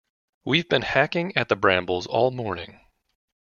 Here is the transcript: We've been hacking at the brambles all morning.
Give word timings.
We've 0.45 0.67
been 0.67 0.81
hacking 0.81 1.37
at 1.37 1.47
the 1.47 1.55
brambles 1.55 2.07
all 2.07 2.31
morning. 2.31 2.79